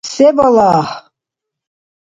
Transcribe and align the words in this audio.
Се 0.09 0.29
балагь? 0.39 0.95